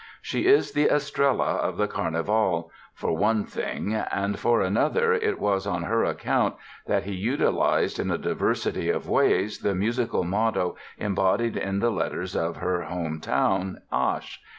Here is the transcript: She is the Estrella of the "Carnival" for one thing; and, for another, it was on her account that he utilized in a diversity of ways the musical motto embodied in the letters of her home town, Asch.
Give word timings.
She 0.19 0.47
is 0.47 0.71
the 0.71 0.89
Estrella 0.89 1.57
of 1.57 1.77
the 1.77 1.87
"Carnival" 1.87 2.71
for 2.95 3.15
one 3.15 3.43
thing; 3.45 3.93
and, 3.93 4.39
for 4.39 4.59
another, 4.61 5.13
it 5.13 5.37
was 5.39 5.67
on 5.67 5.83
her 5.83 6.03
account 6.03 6.55
that 6.87 7.03
he 7.03 7.13
utilized 7.13 7.99
in 7.99 8.09
a 8.09 8.17
diversity 8.17 8.89
of 8.89 9.07
ways 9.07 9.59
the 9.59 9.75
musical 9.75 10.23
motto 10.23 10.75
embodied 10.97 11.55
in 11.55 11.81
the 11.81 11.91
letters 11.91 12.35
of 12.35 12.57
her 12.57 12.81
home 12.85 13.19
town, 13.19 13.79
Asch. 13.91 14.41